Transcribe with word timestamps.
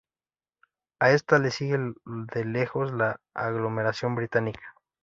A 0.99 1.11
esta 1.11 1.37
le 1.37 1.51
sigue 1.51 1.77
de 2.33 2.43
lejos 2.43 2.91
la 2.91 3.19
aglomeración 3.35 4.15
británica. 4.15 4.73